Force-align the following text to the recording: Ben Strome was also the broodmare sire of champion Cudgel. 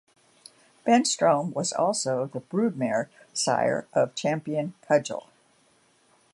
Ben 0.83 1.03
Strome 1.03 1.53
was 1.53 1.71
also 1.71 2.25
the 2.25 2.39
broodmare 2.41 3.07
sire 3.35 3.85
of 3.93 4.15
champion 4.15 4.73
Cudgel. 4.87 5.27